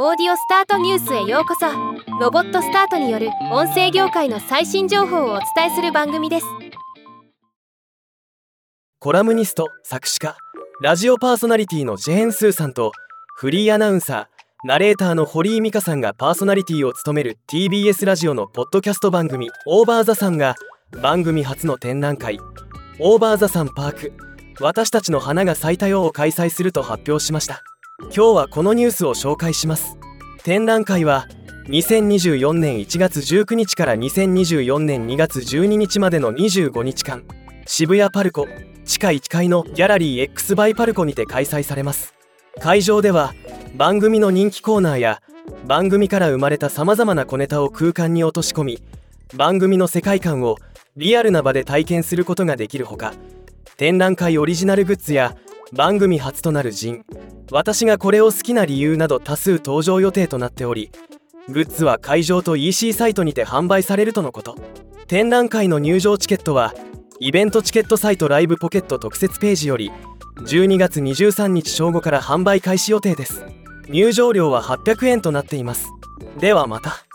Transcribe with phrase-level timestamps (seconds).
[0.00, 1.66] オーディオスタートニュースへようこそ。
[2.20, 6.46] ロボットスタートによる音声業界の最新情報をお伝えする番組です。
[9.00, 10.36] コラムニスト作詞家
[10.80, 12.92] ラジオパーソナリティのジェーン・スーさんと
[13.34, 20.54] フリーアナウンサーナレーターの堀井美香さんがパーソナリティを務める TBS ラジオのポッドキャスト番組「オーバー・ザ・さん」が
[21.02, 22.38] 番組初の展覧会
[23.02, 24.12] 「オーバー・ザ・サン・パーク。
[24.60, 27.64] 私たちの花が咲いたよ」を開催すると発表しました。
[28.00, 29.98] 今日はこのニュースを紹介します。
[30.42, 31.28] 展覧会は
[31.66, 37.22] 2024年1月19日から2024年2月12日までの25日間。
[37.66, 38.48] 渋谷パルコ
[38.84, 42.14] 地下1階のギャラリー X バイパルコにて開催されます。
[42.60, 43.34] 会場では
[43.76, 45.20] 番組の人気コーナーや
[45.66, 48.82] 番組から生まれたさまざまな小ネタを空間に落とし込み
[49.36, 50.56] 番組の世界観を
[50.96, 53.12] リアルな場で体験することができるほか
[53.76, 55.36] 展覧会オリジナルグッズや
[55.72, 57.04] 番組初となるジン。
[57.50, 60.90] 私がこれを好きな理由など多数登場予定となっており
[61.48, 64.56] グッズは会場と EC サイトにて販売されるとのこと。
[65.06, 66.74] 展覧会の入場チケットは
[67.20, 69.90] イベントチケットサイトライブポケット特設ページより
[70.42, 73.44] 12月23日正午から販売開始予定です。
[73.88, 75.88] 入場料は800円となっています。
[76.38, 77.07] ではまた。